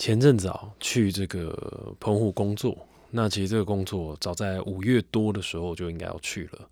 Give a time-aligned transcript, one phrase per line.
[0.00, 2.74] 前阵子啊，去这个澎湖工作。
[3.10, 6.70] 那其实这个工作早在五月多的时候就应该要去了。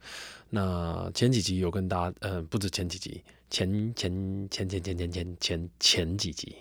[0.48, 4.10] 那前几集有跟大家，嗯，不止前几集，前前
[4.50, 6.56] 前前前前前前前几集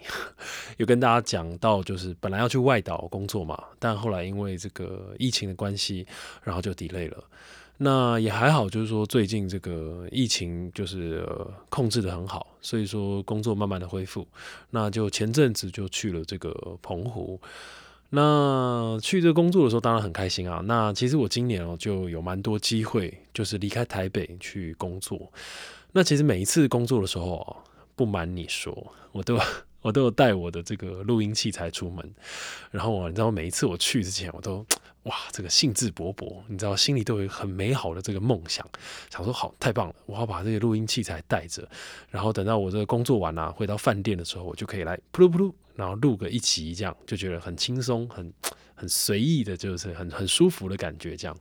[0.75, 6.05] 有跟大家讲到，就是本来要去外岛工作嘛，但后来因为这个疫情的关系，
[6.43, 7.23] 然后就 delay 了。
[7.77, 11.27] 那也还好，就是说最近这个疫情就是
[11.69, 14.27] 控制的很好，所以说工作慢慢的恢复。
[14.71, 16.51] 那就前阵子就去了这个
[16.81, 17.39] 澎湖。
[18.09, 20.61] 那去这工作的时候，当然很开心啊。
[20.65, 25.31] 那其实我今年哦就有蛮多机会，就是离开台北去工作。
[25.91, 27.57] 那其实每一次工作的时候，
[27.95, 28.75] 不瞒你说，
[29.11, 29.37] 我都。
[29.79, 32.03] 我都有带我的这个录音器材出门，
[32.71, 34.65] 然后我你知道每一次我去之前，我都
[35.07, 38.67] 哇这个兴致勃勃，你知道心里都有很美好的这个梦想，
[39.09, 41.67] 想说好太棒了，我要把这些录音器材带着，
[42.09, 48.33] 然后等到我这个工作完啊，回到饭店的时候，我就可以来噗噜噗噜，然后录个一集，这样就觉得很轻松，很
[48.75, 51.37] 很随意的，就是很很舒服的感觉，这样。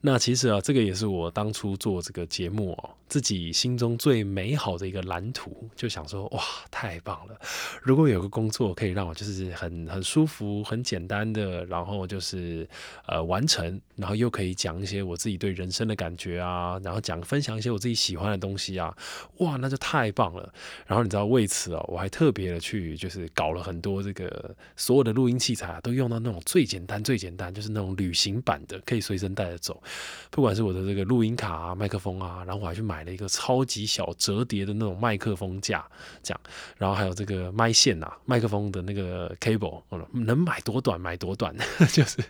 [0.00, 2.90] 那其实啊，这个也是我当初做这个节目哦。
[3.12, 7.38] 自己心中最美好的一个蓝图，就想说哇，太棒了！
[7.82, 12.66] 如果有个工作可以让我就是很很舒服、很简单的，然后就是
[13.06, 18.96] 呃完成，然后又可以讲一些我自己对人生的感觉啊，然后讲分享一些我自己喜欢的东西啊，
[19.40, 20.50] 哇，那就太棒了！
[20.86, 29.82] 然后你知道为此哦，我还特别的去就是搞了很多这个所有的录音器材都用到那种最简单、最简单，就是那种旅行版的，可以随身带着走。
[30.30, 33.01] 不管是我的这个录音卡啊、麦克风啊，然后我还去买。
[33.02, 35.84] 买了一个超级小折叠的那种麦克风架，
[36.22, 36.40] 这样，
[36.78, 41.52] 然后还有这个麦线呐，麦克风的那个 cable，能买多短买多短，
[41.92, 42.22] 就是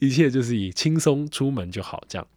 [0.00, 2.28] 一切就是以轻松出门就好，这样。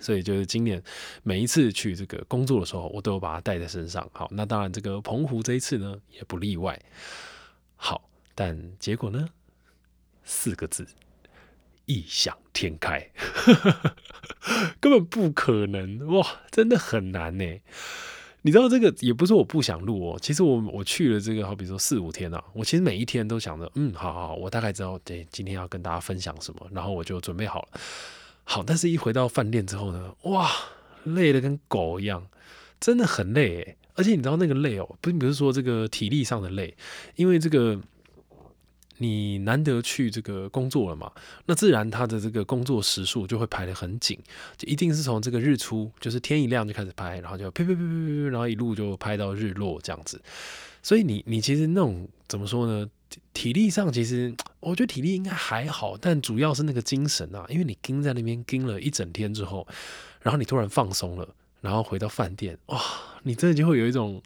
[0.00, 0.82] 所以就是今年
[1.22, 4.08] 每一次去这个工作的时候，我都有把它带在身上。
[4.12, 6.76] 好，那当然这个澎湖这一次呢也不例外。
[7.76, 9.28] 好，但结果呢，
[10.24, 10.84] 四个字。
[11.90, 13.10] 异想天开，
[14.78, 16.24] 根本不可能哇！
[16.52, 17.44] 真的很难呢。
[18.42, 20.18] 你知道这个也不是我不想录哦。
[20.22, 27.80] 其实我我去了这个，好比说四五天啊，我其实每一天都想着，嗯，好好，我大概知道对今天要跟大家分享什么，然后我就准备好了。
[28.44, 30.48] 好，但是一回到饭店之后呢，哇，
[31.02, 32.24] 累的跟狗一样，
[32.78, 33.76] 真的很累诶。
[33.94, 36.76] 而且你知道那个累哦，不是不是说这个体力上的累，
[37.16, 37.80] 因为这个。
[39.02, 41.10] 你难得去这个工作了嘛？
[41.46, 44.18] 那自然他的这个工作时数就会排得很紧，
[44.58, 50.20] 就一定是从这个日出，就是天一亮就开始拍，然后就啪啪啪啪啪，然后一路就拍到日落这样子。
[50.82, 52.88] 所以你你其实那种怎么说呢？
[53.32, 59.66] 体力上其实我觉得体力应该还好，但主要是那个精神啊，因为你盯在那边盯了一整天之后，
[60.20, 61.28] 然后你突然放松了，
[61.60, 62.80] 然后回到饭店，哇，
[63.24, 64.22] 你真的就会有一种，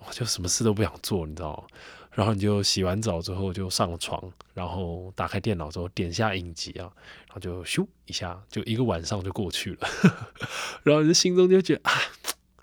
[0.00, 1.66] 我就什么事都不想做，你知道？
[2.14, 4.22] 然后你就洗完澡之后就上床，
[4.54, 6.92] 然后打开电脑之后点下影集啊，
[7.26, 9.88] 然后就咻一下，就一个晚上就过去了。
[10.84, 11.92] 然后你心中就觉得啊，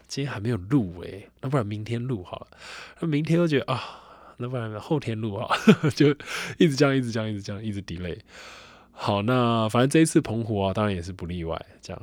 [0.07, 2.47] 今天还没有录诶，那不然明天录好了。
[2.99, 3.81] 那明天又觉得啊，
[4.37, 5.57] 那不然后天录啊，
[5.95, 6.09] 就
[6.57, 8.19] 一直这样，一直这样，一直这样，一直 delay。
[8.91, 12.01] 好，那反正这一次澎湖啊，当然也是不例外，这样。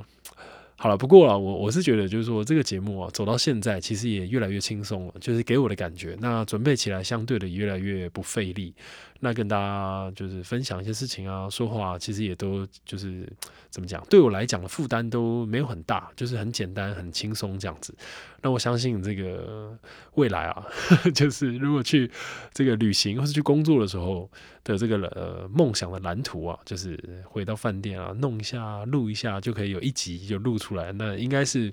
[0.78, 8.74] 好了，不过啊，我我是觉得，就是说这个节目啊，走到现在，其实也越来越轻松了，就是给我的感觉，那准备起来相对的越来越不费力。
[9.20, 13.26] 那跟大家就是分享一些事情啊，说话其实也都就是
[13.70, 17.94] 怎么讲，对我来讲的负担都没有很大，就是很简单、很轻松这样子。
[18.42, 19.76] 那我相信这个
[20.14, 20.66] 未来啊，
[21.14, 22.10] 就是如果去
[22.52, 24.30] 这个旅行或是去工作的时候
[24.62, 31.72] 的这个呃梦想的蓝图啊，就是回到饭店啊，弄一下、录一下就可以有一集就录出来，那应该是。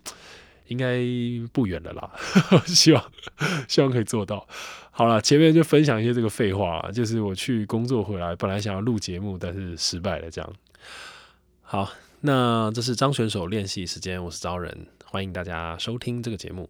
[0.67, 0.97] 应该
[1.51, 2.09] 不远了啦，
[2.65, 3.11] 希望
[3.67, 4.47] 希望可以做到。
[4.95, 10.29] 好了，前面就分享一些这个废话，就是我去工作回来，本来想要录节目，但是失败了。
[10.29, 10.53] 这样，
[11.63, 11.89] 好，
[12.21, 16.69] 那这是张选手练习时间，我是招人，欢迎大家收听这个节目。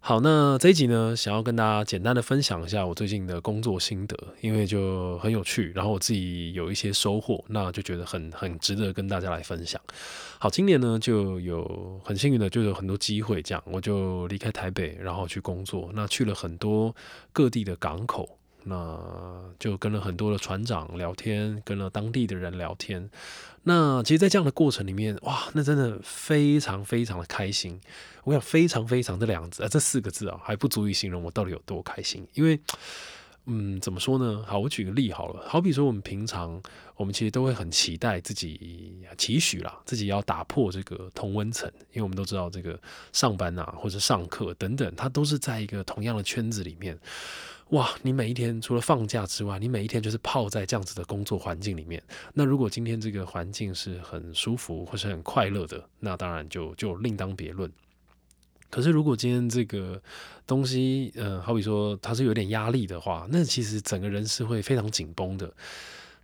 [0.00, 9.78] 好，那这一集呢，想要跟大家简单的分享一下我最近的工作心得，因为就很有趣，然后我自己有一些收获，那就觉得很很值得跟大家来分享。
[10.38, 16.94] 好，今年呢就有很幸运的就有很多机会，这样我就离开台北，然后去工作，那去了很多
[17.32, 18.37] 各地的港口，
[18.68, 23.10] 那就跟了很多的船长聊天，跟了当地的人聊天。
[23.62, 27.80] 那其实，在这样的过程里面，哇，那真的非常非常的开心。
[28.24, 32.26] 我想，非常非常这两个字啊，这四个字啊，还不足以形容我到底有多开心。
[32.34, 32.60] 因为，
[33.46, 34.44] 嗯，怎么说呢？
[34.46, 35.42] 好，我举个例好了。
[35.48, 36.62] 好比说，我们平常，
[36.96, 41.70] 我们其实都会很期待自己期许啦，自己要打破这个同温层。
[41.92, 42.78] 因为我们都知道，这个
[43.12, 46.98] 上班啊，或者上课等等，它都是在一个同样的圈子里面。
[47.70, 52.02] 哇，你每一天除了放假之外，你每一天就是泡在这样子的工作环境里面。
[52.32, 57.70] 那如果今天这个环境是很舒服或是很快乐的，那当然就就另当别论。
[58.70, 60.00] 可是如果今天这个
[60.46, 65.52] 东西，嗯，好比说它是有点压力的话，那其实整个人是会非常紧绷的。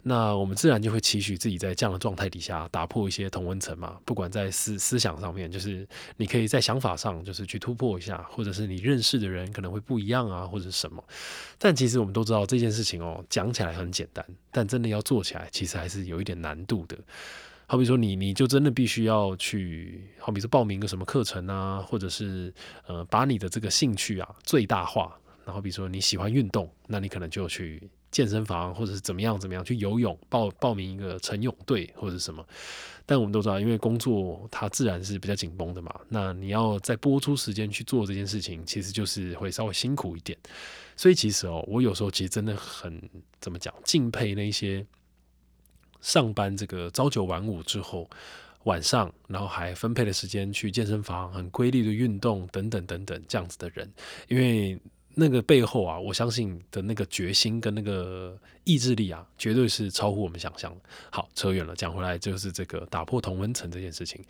[0.06, 11.02] 那我们自然就会期许自己在这样的状态底下打破一些同温层嘛，不管在思思想上面，就是你可以在想法上就是去突破一下，或者是你认识的人可能会不一样啊，或者什么。
[11.58, 16.98] 但其实我们都知道这件事情哦，讲起来很简单，但真的要做起来，其实还是有一点难度的。
[17.66, 22.52] 好比说你你就真的必须要去，好比说报名个什么课程啊，或者是
[22.86, 25.18] 呃把你的这个兴趣啊最大化。
[25.46, 27.90] 然后比如说你喜欢运动，那你可能就去。
[28.14, 32.46] 健身房或者是怎么样怎么样去游泳报报名一个晨泳队或者什么，
[33.04, 35.92] 但我们都知道，因为工作它自然是比较紧绷的嘛。
[36.08, 40.38] 那你要再播出时间去做这件事情，其实就是会稍微辛苦一点。
[40.94, 43.02] 所以其实哦，我有时候其实真的很
[43.40, 44.86] 怎么讲，敬佩那些
[46.00, 48.08] 上班这个朝九晚五之后，
[48.62, 53.92] 晚上然后还分配的时间去健身房，很规律的运动等等等等这样子的人，
[54.28, 54.78] 因为。
[55.14, 60.80] 那个背后啊，我相信的那个决心跟那个意志力啊，绝对是超乎我们想象的。
[61.10, 64.22] 好，扯远了，讲回来就是这个打破同温层这件事情。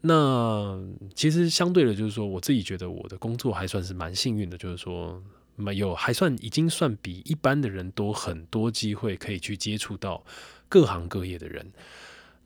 [0.00, 0.78] 那
[1.14, 5.22] 其实相对的，就是说我自己觉得我的工作还算是蛮幸运的，就是说
[5.56, 10.22] 没有还算已经算比一般的人多很多机会可以去接触到
[10.68, 11.72] 各行各业的人。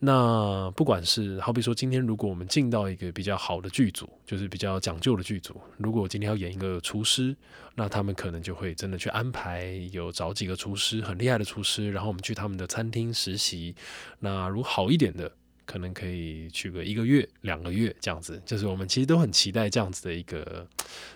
[0.05, 7.37] 那不管是好比说，今天如果我们进到一个比较好的剧组，就是比较讲究的剧组，如果今天要演一个厨师，
[7.77, 13.77] 那他们可能就会真的去安排有找几个厨师很厉害的厨师，然后我们去他们的餐厅实习。
[14.19, 15.31] 那如果好一点的，
[15.65, 18.43] 可能可以去个一个月、两个月这样子。
[18.45, 20.67] 就是我们其实都很期待这样子的一个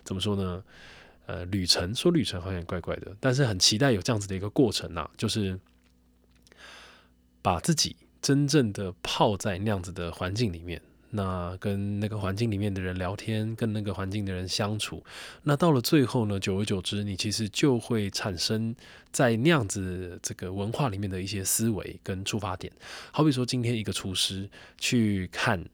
[0.04, 0.62] 怎么说呢？
[1.26, 5.58] 呃，旅程说旅程好像怪怪的，但是很期待有这样子的一个过程呐，就是
[7.42, 7.96] 把自己。
[8.26, 15.00] 真正的泡在那样子的环境里面，那跟那个环境里面的人聊天，跟那个环境的人相处，
[15.44, 18.74] 那到了最后呢，久而久之，你其实就会产生
[19.12, 22.72] 在那样子这个文化里面的一些思维跟出发点。
[23.12, 25.64] 好比说，今天一个厨师去看。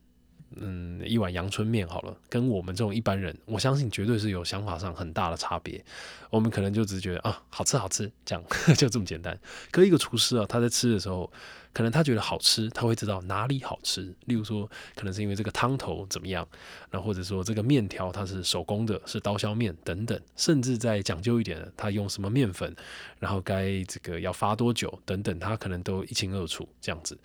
[0.57, 5.85] 嗯，一碗阳春面好了，跟我们这种一般人，我相信绝对是有想法上很大的差别。
[6.31, 8.43] 我们可能就只觉得啊，好吃好吃，这样
[8.77, 9.39] 就这么简单。
[9.71, 11.31] 可一个厨师啊，他在吃的时候，
[11.75, 14.15] 可能他觉得好吃，他会知道哪里好吃。
[14.25, 16.47] 例如说，可能是因为这个汤头怎么样，
[16.91, 22.75] 那或者说这个面条它是手工的，是刀削面等等，甚至再讲究一点，他用什么面粉，
[23.19, 27.19] 然后该这个要发多久等等，他可能都一清二楚这样子。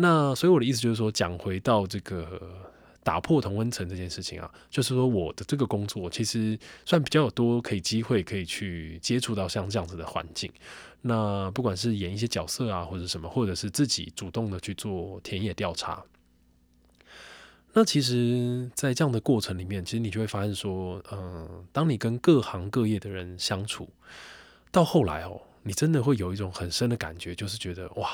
[0.00, 2.40] 那所以我的意思就是说，讲回到这个
[3.02, 10.48] 打破同温层这件事情啊，就是说我的这个工作其实算比较多可以机会可以去接触到像这样子的环境。
[11.00, 16.04] 那不管是演一些角色啊，或者什么，或者是自己主动的去做田野调查。
[17.72, 23.88] 那其实，在这样的过程里面，其实你就会发现说，嗯，当你跟各行各业的人相处，
[24.70, 28.10] 到后来哦，你真的会有一种很深的感觉，就是觉得哇，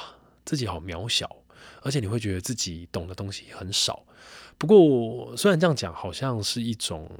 [0.47, 1.44] 自己好渺小。
[1.83, 4.05] 而且你会觉得自己懂的东西很少。
[4.59, 7.11] 不过，虽然这样讲，好像是一种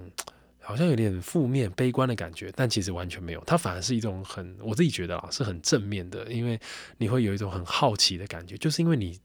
[0.61, 3.43] 好像有点负面、悲观的感觉，但其实完全没有。
[3.47, 6.61] 它反而是一种很，我自己觉得啊，是很正面的，因为
[6.99, 9.19] 你会有一种很好奇的感觉，就是因为你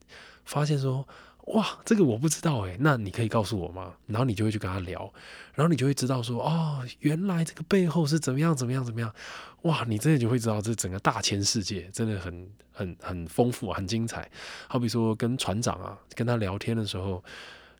[0.45, 1.07] 发现说。
[1.53, 3.93] 哇，这个我不知道诶，那你可以告诉我吗？
[4.07, 5.11] 然后你就会去跟他聊，
[5.55, 9.13] 然后你就会知道说，哦，原来这个背后是怎么样，怎么样，怎么样。
[9.63, 14.29] 哇，你真的就会知道这整个大千世界真的很、很、很丰富、很精彩。
[14.67, 17.23] 好比说跟船长啊，跟他聊天的时候。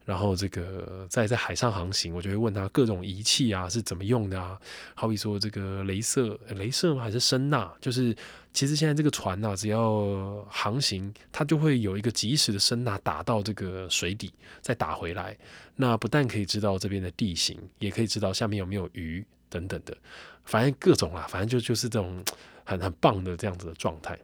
[0.10, 4.60] 然后这个在在海上航行，我就会问他各种仪器啊是怎么用的啊？
[4.96, 7.70] 好比说这个镭射，镭射还是声呐？
[7.80, 8.16] 就是
[8.52, 15.38] 其实现在这个船呐，只要航行，它就会有一个及时的声呐打到这个水底，再打回来。
[15.76, 19.96] 那不但可以知道这边的地形，也可以知道下面有没有鱼等等的，
[20.44, 22.26] 反正各种啦，反正就就是这种
[22.64, 24.18] 很很棒的这样子的状态。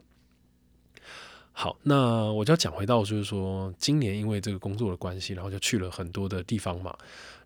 [1.58, 6.94] 好，那我就要讲回到，就是说，今年因为这个工作的关系，然后就去了很多的地方嘛。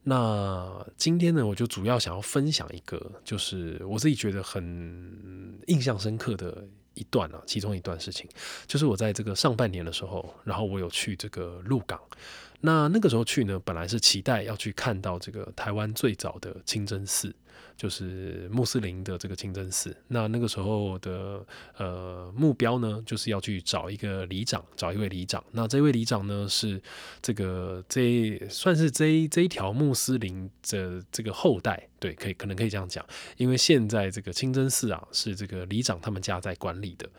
[0.02, 8.28] 那今天呢，我就主要想要分享一个，就是我自己觉得很印象深刻的一段啊，其中一段事情，
[8.66, 12.00] 就是我在这个上半年的时候，然后我有去这个鹿港。
[12.62, 17.32] 那那个时候去呢，本来是期待要去看到这个台湾最早的清真寺。
[17.78, 19.96] 就是穆斯林的这个清真寺。
[20.08, 21.46] 那那个时候的
[21.78, 25.44] 呃目标呢，就是要去找一个里长，找一位里长。
[25.52, 26.82] 那这位里长呢，是
[27.22, 33.06] 这个这算是这这一条穆斯林的这个后代，对，可以可能可以这样讲，
[33.38, 37.10] 因为现在这个清真寺啊，是这个里长他们家在管理的。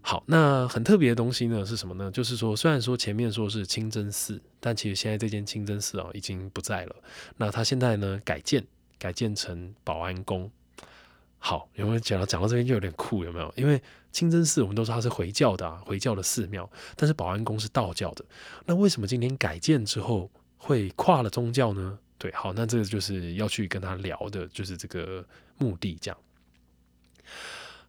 [0.00, 2.10] 好，那很特别的东西呢是什么呢？
[2.10, 6.96] 就是说，虽然说前面说是清真寺，但其实现在这间清真寺啊已经不在了。
[7.36, 8.64] 那它现在呢改建，
[8.98, 10.50] 改建成保安宫。
[11.38, 13.24] 好，有没有讲到讲到这边就有点酷？
[13.24, 13.52] 有没有？
[13.56, 18.24] 因为清真寺我们都说它是回教的，啊，回教的寺庙，但是保安宫是道教的。
[18.66, 21.98] 那为什么今天改建之后会跨了宗教呢？
[22.18, 25.24] 对，好，那这个就是要去跟他聊的，就是这个
[25.58, 26.18] 目的这样。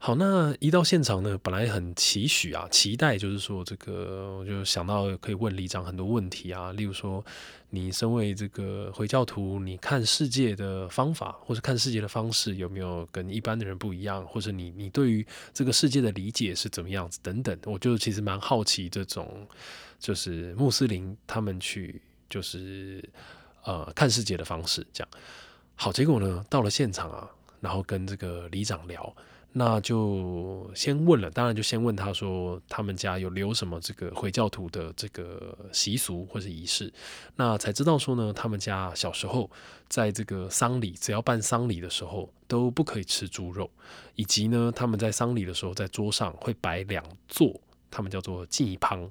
[0.01, 7.23] 好，那一到现场呢，本来很期许啊，期待就是说这个，我就想到可以问里长很多问题啊，例如说，
[7.71, 19.45] 你身为这个回教徒，你看世界的方法或者看世界的方式有没有跟一般的人不一样，或者你你对于这个世界的理解是怎么样子等等，我就其实蛮好奇这种，
[19.99, 23.03] 就是穆斯林他们去就是
[23.65, 25.09] 呃看世界的方式这样。
[25.75, 27.29] 好，结果呢到了现场啊，
[27.59, 29.13] 然后跟这个里长聊。
[29.51, 36.93] 那就先问了，当然就先问他说，他们家有留什么这个回教徒的这个习俗或者仪式，
[37.35, 39.49] 那才知道说呢，他们家小时候
[39.87, 43.69] 在这个丧礼，只要办丧礼的时候都不可以吃猪肉，
[44.15, 49.09] 以及呢，他们在丧礼的时候在桌上会摆两座，他们叫做祭旁，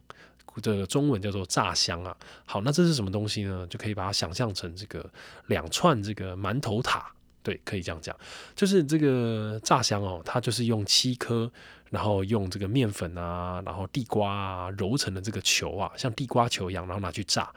[0.62, 2.16] 这个中文叫做炸香啊。
[2.46, 3.66] 好，那这是什么东西呢？
[3.66, 5.04] 就可以把它想象成这个
[5.46, 7.12] 两串这个馒头塔。
[7.48, 8.14] 对，可以这样讲，
[8.54, 11.50] 就是这个炸香哦，它就是用七颗，
[11.88, 17.50] 然后用这个面粉啊，然后地瓜啊揉成的这个球啊，像地瓜球一样，然后拿去炸。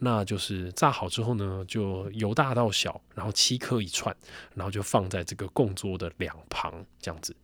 [0.00, 4.14] 那就是炸好之后呢，就由大到小，然后七颗一串，
[4.52, 7.34] 然后就放在这个供桌的两旁，这样子。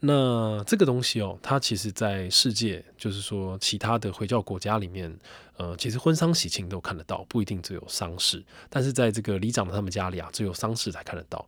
[0.00, 5.12] 那这个东西哦，它其实在世界，就是说其他的回教国家里面，
[5.56, 8.44] 呃，其实婚丧喜庆都看得到，不一定只有丧事。
[8.70, 11.44] 但是在这个里长他们家里啊，只有丧事才看得到。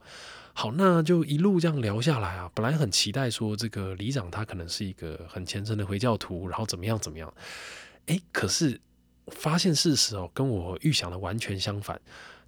[0.52, 7.32] 好，那就一路这样聊下来啊，本来很期待说这个里长他可能是一个很虔诚的回教徒，然后怎么样怎么样。
[8.06, 8.80] 诶，可是
[9.28, 12.00] 发现事实哦，跟我预想的完全相反。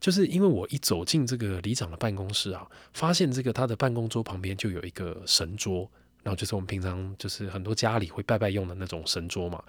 [0.02, 5.88] 就是因为我一走进这个里长的办公室啊，发现这个他的办公桌旁边就有一个神桌，
[6.24, 9.62] 然后就是我们平常就是很多家里会拜拜用的那种神桌嘛。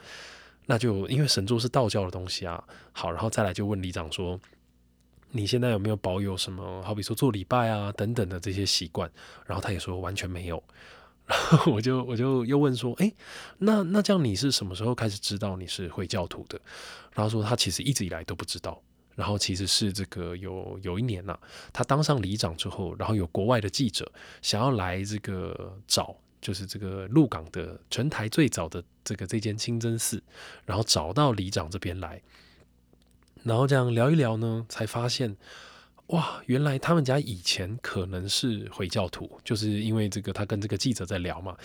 [0.65, 2.63] 那就因为神桌是道教的东西啊，
[2.93, 4.39] 好，然后再来就问里长说，
[5.29, 9.07] 你现在有没有保有什么，好比说做礼拜啊等等的这些习惯？
[9.45, 10.63] 然后他也说完全没有。
[11.29, 13.13] 然后我就我就又问说，哎，
[13.59, 16.59] 那那这样你是什么时候开始知道你是回教徒的？
[17.13, 18.81] 然后说他其实一直以来都不知道。
[19.15, 21.37] 然后其实是这个有有一年呐，
[21.71, 30.21] 他当上里长之后，然后有国外的记者想要来这个找，就是这个鹿港的全台最早的这个这间清真寺，
[30.65, 32.21] 然后找到里长这边来，
[33.43, 35.35] 然后这样聊一聊呢，才发现
[36.07, 41.55] 哇，原来他们家以前可能是回教徒，就是因为这个他跟这个记者在聊嘛。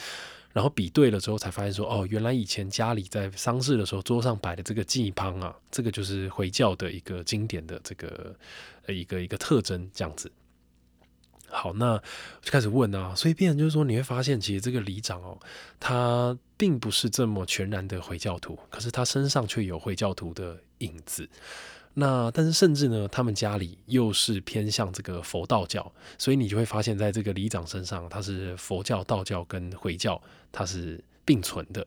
[0.59, 8.35] 然后比对了之后，才发现说，哦，原来以前家里在丧事的时候，桌上摆的这个祭旁啊，这个就是回教的一个经典的这个
[8.89, 10.29] 一个一个特征，这样子。
[11.49, 11.97] 好，那
[12.43, 15.39] 就开始问啊，所以变成就是说，你会发现，其实这个里长哦，
[15.79, 21.29] 他并不是这么全然的回教徒，可是他身上却有回教徒的影子。
[22.01, 30.21] 那但是甚至呢，他们家里又是偏向这个佛道教，所以你就会发现，在这个里长身上，他是佛教、道教跟回教，
[30.53, 31.85] 他是并存的。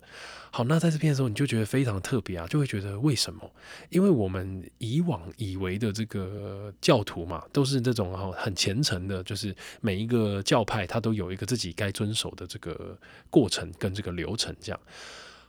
[0.52, 3.50] 好，那在这边的时候，你就觉得非常特别啊，就会觉得为什么？
[3.90, 12.98] 因为我们以往以为的这个教徒嘛，都是这种哈很虔诚的，就是每一个教派他都有一个自己该遵守的这个
[13.30, 14.80] 过程跟这个流程这样。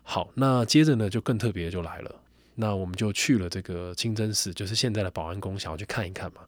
[0.05, 2.15] 好，那接着呢，就更特别就来了。
[2.55, 6.43] 那我们就去了这个清真寺，就是现在的保安宫，想要去看一看嘛。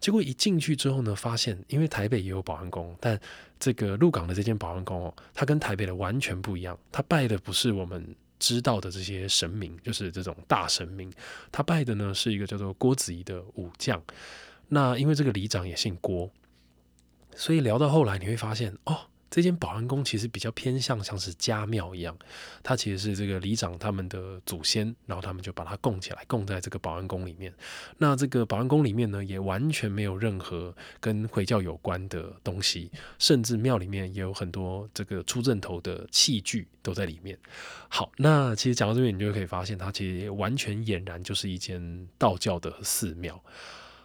[0.00, 3.18] 结果一进去之后呢，发现因为台北也有保安宫，但
[3.58, 6.78] 这个鹿港的这间保安宫哦，它跟台北的完全不一样。
[6.90, 11.12] 它拜的不是我们知道的这些神明，就是这种大神明。
[11.52, 14.02] 他拜的呢是一个叫做郭子仪的武将。
[14.68, 16.30] 那因为这个里长也姓郭，
[17.36, 19.06] 所以聊到后来你会发现哦。
[19.34, 22.16] 这间保安宫其实比较偏向像是家庙一样，
[22.62, 27.52] 它其实是这个里长他们的祖先，然后他们就把它供起来，供在这个保安宫里面。
[27.98, 37.36] 那这个保安宫里面呢，也完全没有任何跟回教有关的东西，甚至庙里面也有很多这个出阵头的器具都在里面。
[37.88, 43.42] 好，那其实讲到这边，你就可以发现，它其实完全俨然就是一间道教的寺庙。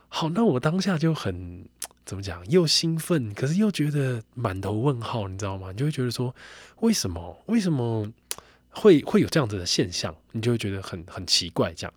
[0.08, 1.70] 好，那我当下就很。
[2.10, 2.44] 怎么讲？
[2.50, 5.72] 又兴奋，可是又觉得满头问号，你知道吗？
[5.72, 6.34] 你就会觉得说，
[6.80, 7.40] 为什么？
[7.46, 8.12] 为什么
[8.72, 10.16] 会会有这样子的现象？
[10.32, 11.72] 你就会觉得很很奇怪。
[11.72, 11.94] 这样，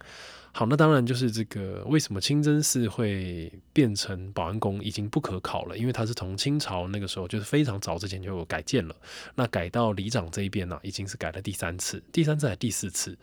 [0.52, 5.78] 好，那当然就是这个为什么清真寺会变成保安宫已经不可考了？
[5.78, 8.94] 因为它是从清朝那个时候就是非常早之前就有改建了。
[9.34, 13.16] 那改到里长这一边呢，已经是改了第三次，第三次还是第四次？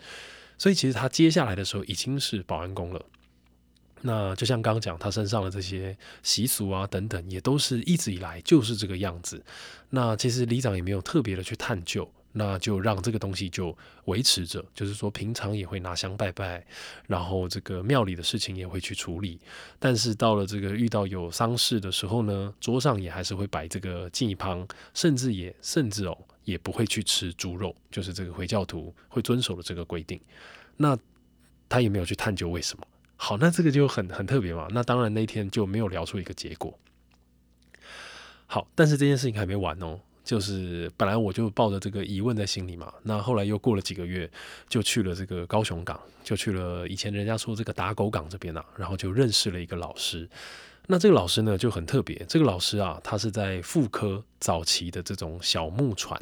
[0.58, 3.06] 所以其实他接下来的时候已经是保安宫了。
[4.02, 9.44] 那就像刚刚讲，他身上的这些习俗啊等等，也都是一直以来就是这个样子。
[9.90, 13.76] 那其实里长也没有特别的去探究，那就让这个东西就
[14.06, 16.66] 维持着，就是说平常也会拿香拜拜，
[17.08, 19.40] 然后这个庙里的事情也会去处理。
[19.80, 30.22] 但是到了这个遇到有丧事的时候呢，桌上也还是会摆这个祭旁，甚至也甚至哦也不会去吃猪肉，就是这个回教徒会遵守的这个规定。
[30.78, 30.98] 那
[31.68, 32.88] 他也没有去探究为什么。
[33.22, 34.66] 好，那这个就很很特别嘛。
[34.72, 36.74] 那当然那天就没有聊出一个结果。
[38.48, 40.00] 好，但是这件事情还没完哦。
[40.24, 42.94] 就是本来我就抱着这个疑问在心里嘛。
[43.04, 44.30] 那后来又过了几个月，
[44.70, 50.30] 就去了这个高雄港，就去了以前人家说这个打狗港这边啊，然后就认识了一个老师。
[50.88, 56.18] 那这个老师呢就很特别，这个老师啊，他是在妇科早期的这种小木船。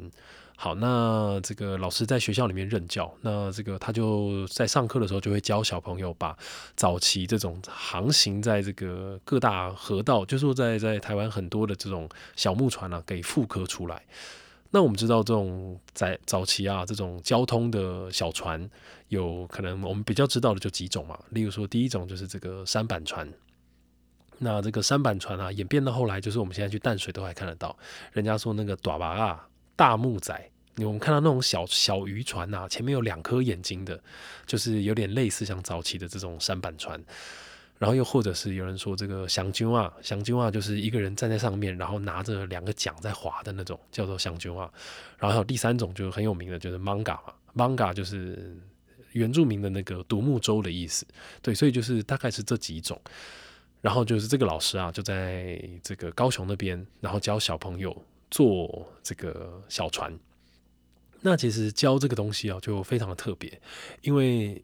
[0.59, 6.35] 好，那这个老师在学校里面任教，那这个他就在上课的时候就会教小朋友把
[6.75, 14.03] 早期这种航行在这个各大河道，就是说在在台湾很多的这种小木船啊，给复刻出来。
[14.71, 18.67] 那我们知道这种在早期啊，这种交通的小船，
[19.09, 23.31] 有可能我们比较知道的就几种嘛，例如说第一种就是这个三板船。
[24.39, 27.77] 那这个三板船啊，演变到后来，就是我们现在去淡水都还看得到，
[28.11, 29.46] 人家说那个短巴啊。
[29.77, 33.97] 大木仔，我们看到那种小小渔船呐，前面有两颗眼睛的，
[34.45, 37.01] 就是有点类似像早期的这种舢板船。
[37.77, 44.67] 然后又或者是有人说这个香鲸啊，香鲸啊，就是一个人站在上面，然后拿着两个桨在划的那种，叫做香鲸啊。
[45.19, 48.57] 然后还有第三种就是很有名的，就是 manga 嘛，manga 就是
[49.11, 51.05] 原住民的那个独木舟的意思。
[51.43, 52.99] 对，所以就是大概是这几种。
[53.79, 57.95] 然后就是这个老师啊，就在这个高雄那边，然后教小朋友。
[58.29, 60.17] 做这个小船，
[61.21, 63.59] 那其实教这个东西啊，就非常的特别，
[64.01, 64.63] 因为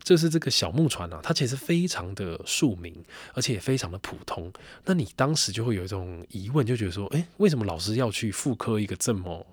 [0.00, 2.94] 这是这个小木船啊，它其实非常的庶民，
[3.34, 4.52] 而且也非常的普通。
[4.84, 9.46] 那你当时就会有一种疑问，就觉得说，哎，为什么老师要去复刻一个这么，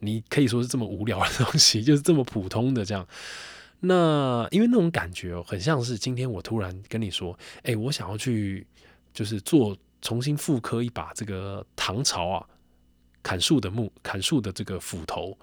[0.00, 3.06] 你可以说是这么无聊的东西， 就是这么普通的这样？
[3.80, 8.66] 那因为那种感觉哦，很像是今天我突然跟你说，哎，我想要去，
[9.12, 12.46] 就是做重新复刻一把这个唐朝啊。
[13.26, 15.36] 砍树的木，砍树的这个斧头，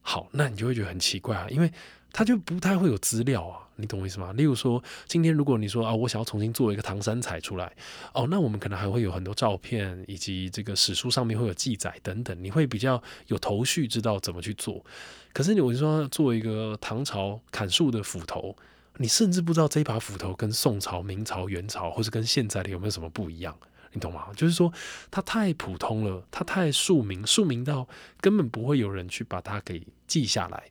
[0.00, 1.68] 好，那你就会觉得很奇怪啊，因为
[2.12, 4.32] 他就不太会有资料啊，你懂我意思吗？
[4.34, 7.72] 例如说，今天如果你说啊，我想要重新做一个唐三彩出来，
[8.14, 14.84] 哦，那我们可能还会有很多照片，以及这个史书上面会有记载等等，你会比较有头绪，知道怎么去做。
[15.32, 18.54] 可是你我就说做一个唐朝砍树的斧头，
[18.98, 23.58] 你甚至不知道这把斧头跟宋朝、明朝、元朝，或是跟现在的有没有什么不一样。
[23.92, 24.28] 你懂吗？
[24.34, 24.72] 就是说，
[25.10, 27.88] 它太普通了，它太庶民，庶民到
[28.20, 30.70] 根本不会有人去把它给记下来。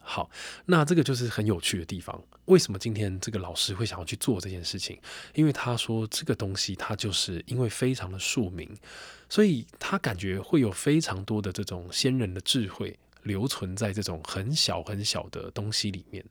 [0.00, 0.28] 好，
[0.66, 2.20] 那这个就是很有趣的地方。
[2.46, 4.98] 为什么今天这个老师会想要去做这件事情？
[5.34, 8.68] 因为他说这个东西，他就是因为非常的庶民，
[9.28, 16.24] 所以他感觉会有非常多的这种先人的智慧留存在这种很小很小的东西里面。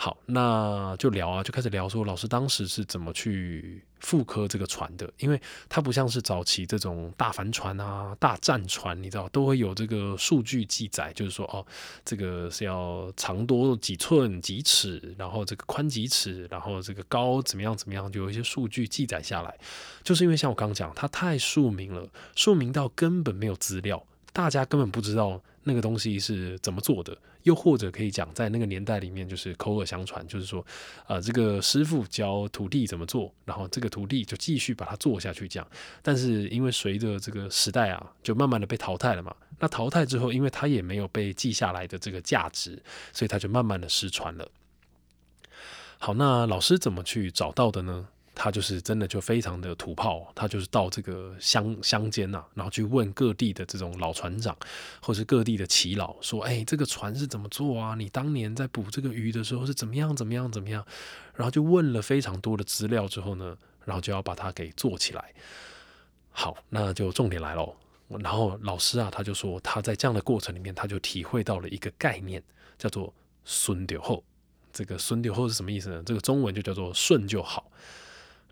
[0.00, 11.66] 好，那就聊啊，就开始聊说老师当时是怎么去复刻这个船的，因为它不像是早期这种大帆船啊、大战船，你知道都会有这个数据记载，就是说哦，
[12.04, 19.58] 这个是要长多几寸几尺，然后这个宽几尺，然后这个高怎么样怎么样，就有一些数据记载下来。
[20.04, 24.00] 就是因为像我刚刚讲，它太庶民了，庶民到根本没有资料，
[24.32, 25.42] 大家根本不知道。
[25.64, 27.14] 那个东西是怎么做的？
[27.48, 30.64] 又或者可以讲，在那个年代里面，就是口耳相传，就是说，
[31.06, 35.66] 呃，这个师傅教徒弟怎么做，然后这个徒弟就继续把它做下去，这样。
[36.02, 39.34] 但是因为随着这个时代啊，就慢慢的被淘汰了嘛。
[39.58, 42.80] 那淘汰之后，因为它也没有被记下来的这个价值，
[43.14, 44.46] 所以它就慢慢的失传了。
[45.98, 48.08] 好，那老师怎么去找到的呢？
[48.40, 54.56] 他就是真的就非常的土炮，他就是到这个乡乡间呐，然后去问各地的这种老船长，
[55.02, 57.96] 或是各地的耆老，说：“哎，这个船是怎么做啊？
[57.96, 60.86] 你当年在捕这个鱼的时候是怎么样怎么样怎么样？”
[61.34, 65.34] 然后就问了非常多的资料之后呢，然后就要把它给做起来。
[66.30, 67.74] 好，那就重点来喽。
[68.20, 72.40] 然后老师啊，他就说他在这样的过程里面，他就体会到了一个概念，
[72.78, 73.12] 叫做
[73.44, 74.22] “顺流后”。
[74.72, 76.02] 这个“顺流后”是什么意思呢？
[76.06, 77.70] 这个中文就叫做“顺就好”。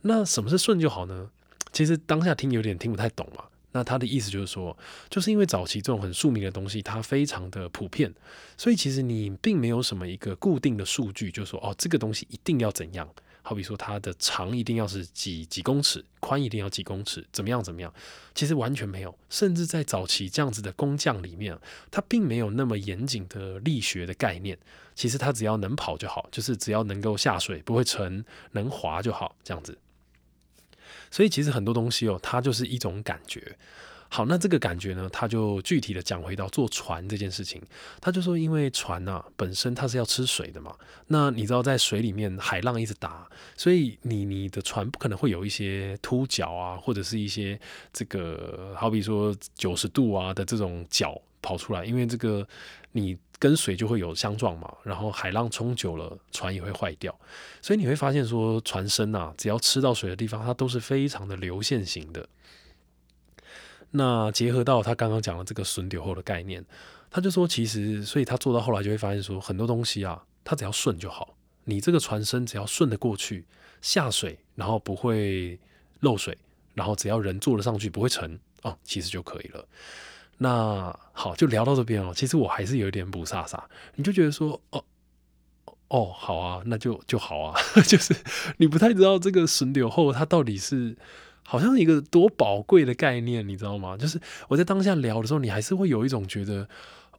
[0.07, 1.31] 那什么是顺就好呢？
[1.73, 3.45] 其实当下听有点听不太懂嘛。
[3.73, 4.75] 那他的意思就是说，
[5.11, 8.15] 就是因为早期这种很庶民的东西，它非常的普遍，
[8.57, 13.07] 所以其实你并没有什么一个固定的数据，就说哦，这个东西一定要怎样。
[13.43, 17.93] 好比说，它的长一定要是几几公尺，宽一定要几公尺，怎么样怎么样？
[18.35, 21.57] 其实完全没有，甚至在早期这样子的工匠里面，
[21.91, 24.59] 它并没有那么严谨的力学的概念。
[24.95, 29.77] 其实它只要能跑就好，就是只要能够下水不会沉，能滑就好，这样子。
[31.11, 33.57] 所以其实很多东西哦，它就是一种感觉。
[34.09, 37.61] 好，那这个感觉呢，他就具体的讲回到坐船这件事情。
[38.01, 40.77] 他就说，因为船呐本身它是要吃水的嘛，
[41.09, 47.59] 那你知道在水里面海浪一直打，所以你你的船不可能会有一些凸角啊，或者是一些
[47.93, 52.45] 这个好比说九十度啊的这种角跑出来，因为这个
[52.91, 57.17] 你跟水就会有相撞嘛，然后海浪冲久了，船也会坏掉。
[57.63, 62.29] 所以你会发现说，船身呐，只要吃到水的地方，它都是非常的流线型的。
[63.93, 66.65] 那结合到他刚刚讲的这个损丢后的概念，
[67.11, 71.37] 他就说，其实，所以他做到后来就会发现说，很多东西啊，它只要顺就好。
[71.65, 73.47] 你这个船身只要顺得过去，
[73.81, 75.59] 下水，然后不会
[76.01, 76.37] 漏水，
[76.75, 79.67] 然后只要人坐了上去不会沉哦，其实就可以了。
[80.39, 82.13] 那好，就聊到这边哦。
[82.15, 83.61] 其实我还是有点不飒飒，
[83.95, 84.85] 你就觉得说，哦
[85.89, 88.15] 哦，好啊，那就就好啊， 就是
[88.59, 90.97] 你不太知道这个损丢后它到底是。
[91.49, 93.97] 好像一个多宝贵的概念，你知道吗？
[93.97, 96.69] 就是我在当下聊的时候，你还是会有一种觉得，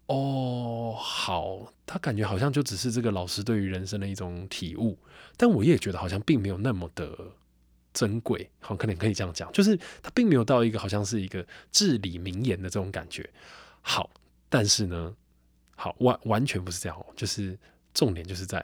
[0.08, 4.98] 哦，好，他感觉好像就只是这个老师对于人生的一种体悟，
[5.38, 7.10] 但我也觉得好像并没有那么的
[7.98, 13.28] 珍贵，好，可能可以这样讲，就是他并没有到一个好像是一个至理名言的这种感觉。
[13.82, 14.08] 好，
[14.50, 15.16] 但是呢，
[15.76, 17.58] 好完完全不是这样哦，就是
[17.96, 18.64] 重点就是在。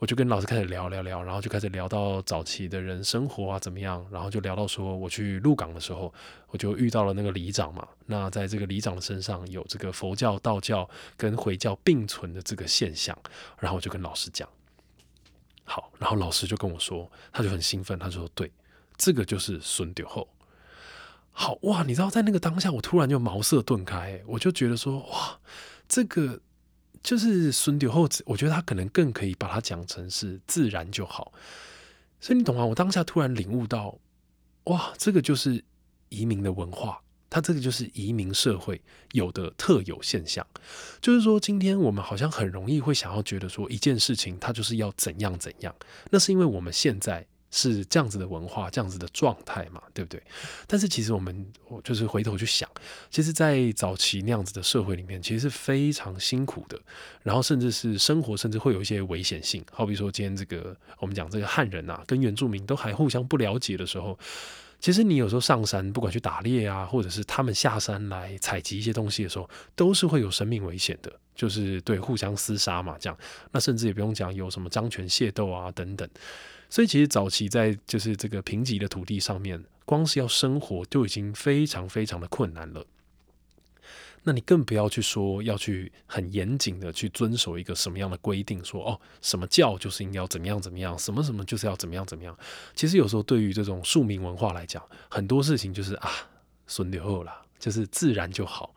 [0.00, 6.14] 我就跟老师开始聊聊聊，然后就开始聊到早期的人生活啊怎么样，然后就聊到说我去鹿港的时候，
[6.50, 7.86] 我就遇到了那个里长嘛。
[8.06, 13.16] 那在这个里长的身上有这个佛教、道教跟回教并存的这个现象，
[13.58, 14.48] 然后我就跟老师讲，
[15.68, 18.50] 好，然后老师就跟我说，他就很兴奋，他说对，
[18.96, 20.26] 这个就是孙丢后。
[21.30, 25.38] 好哇，你知道在那个当下，我突然就茅塞顿开，我就觉得说哇，
[25.86, 26.40] 这个。
[27.00, 31.32] 就是孙丢后，我觉得他可能更可以把它讲成是自然就好，
[32.20, 32.64] 所以你懂吗？
[32.64, 33.96] 我当下突然领悟到，
[34.64, 35.64] 哇，这个就是
[36.08, 37.00] 移民的文化，
[37.38, 38.80] 那这个就是移民社会
[39.12, 40.44] 有的特有现象。
[41.00, 45.72] 就是说，今天我们好像很容易会想要觉得说，一件事情它就是要怎样怎样，
[46.10, 47.24] 那是因为我们现在。
[47.50, 50.22] 是这样子的文化，这样子的状态嘛，对不对？
[50.66, 51.50] 但是其实我们，
[51.82, 52.68] 就是回头去想，
[53.08, 56.78] 其实，在早期那样子的社会里面，其实是非常辛苦的，
[57.22, 59.64] 然后甚至是生活，甚至会有一些危险性。
[59.72, 64.18] 好比说，今天这个我们讲这个汉人啊，跟原住民都还互相不了解的时候，
[64.80, 73.18] 其实你有时候上山，不管去打猎啊，或者是他们下山来采集一些东西的时候，都是会有生命危险的，就是对互相厮杀嘛，这样。
[73.50, 76.08] 那甚至也不用讲有什么张权械斗啊等等。
[76.70, 82.84] 所以其实早期在就是这个贫瘠的土地上面，光是要生活就已经非常非常的困难了。
[84.22, 92.36] 那你更不要去说要去很严谨的去遵守一个什么样的规定，说哦什么教就是应该要怎么样怎么样，什么什么就是要怎么样怎么样。
[92.74, 96.10] 其实有时候对于这种庶民文化来讲，很多事情就是啊
[96.66, 98.74] 顺流后啦，就是自然就好。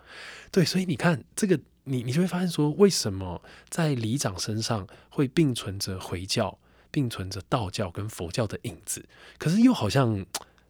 [0.52, 6.58] 对，所以你看这个，你你就会发现说，为什么在里长身上会并存着回教？
[6.94, 9.06] 并存着道教跟佛教的影子，
[9.38, 10.14] 可是又好像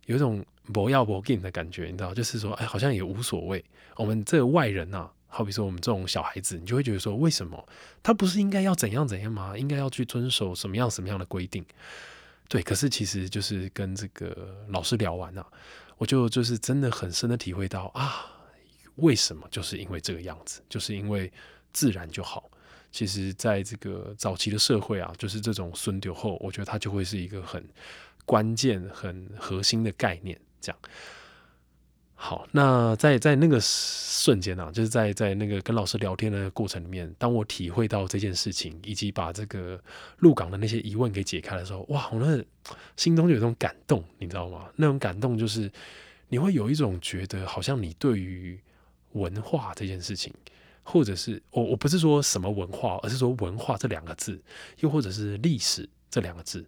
[0.06, 3.64] 有一种不要不给的感觉，你知道，就是说，哎，好像也无所谓。
[3.98, 7.68] 我们这个外人呐，好比说我们这种小孩子，你就会觉得说，为什么
[8.02, 9.58] 他不是应该要怎样怎样吗？
[9.58, 11.66] 应该要去遵守什么样什么样的规定？
[12.48, 15.46] 对，可是其实就是跟这个老师聊完啊，
[15.98, 18.26] 我就就是真的很深的体会到啊，
[18.96, 21.32] 为什么就是因为这个样子，就是因为
[21.72, 22.50] 自然就好。
[22.92, 27.66] 其实，在这个早期的社会啊，就是这种孙丢后，我觉得它就会是一个很
[28.26, 30.38] 关键、很核心的概念。
[30.62, 30.80] 这样，
[32.14, 39.82] 好，那在在那个瞬间啊，就是在在那个跟老师聊天的过程里面，当我体会到这件事情，以及把这个
[40.18, 42.42] 入港的那些疑问给解开的时候，哇，我那
[42.96, 44.70] 心中有一种感动，你知道吗？
[44.76, 45.70] 那种感动就是
[46.30, 48.60] 你会有一种觉得，好像你对于
[49.14, 50.34] 文化这件事情。
[50.84, 54.42] 或者是我我不是说什么文化，而是说文化这两个字，
[54.80, 56.66] 又或者是历史这两个字，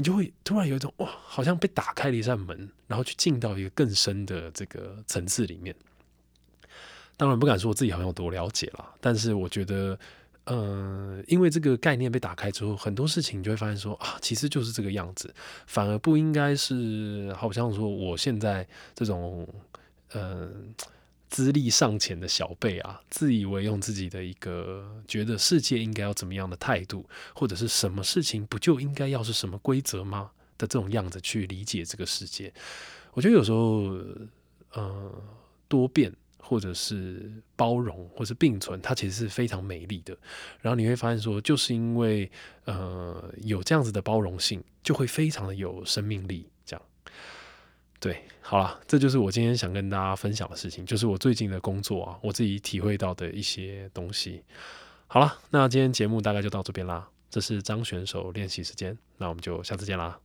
[0.00, 5.76] 你就会突然有一种哇，好像被打开了一扇门，然后去进到一个更深的这个层次里面。
[7.18, 9.98] 当然不敢说我自己好像有多了解了，但是我觉得，
[10.44, 15.34] 呃，因为这个概念被打开之后，很多事情你就会发现说啊，其实就是这个样子，
[15.66, 19.46] 反而不应该是好像说我现在这种
[20.12, 20.50] 呃
[21.30, 32.52] 资历尚浅的小辈啊，自以为用自己的一个觉得世界应该要怎么样的态度，或者是什么事情不就应该要是什么规则吗的这种样子去理解这个世界。
[33.14, 33.96] 我觉得有时候
[34.72, 35.22] 呃
[35.68, 36.12] 多变。
[36.42, 40.16] 或者是包容，或是并存，它其实是非常美丽的。
[40.60, 42.28] 然后你会发现说，就是因为
[42.64, 46.48] 呃有这样子的包容性，就会非常的有生命力。
[48.00, 54.42] 对，好了，这就是我今天想跟大家分享的事情，就是我最近的工作啊，我自己体会到的一些东西。
[55.06, 57.06] 好了，那今天节目大概就到这边啦。
[57.28, 60.18] 这是张选手练习时间，那我们就下次见啦。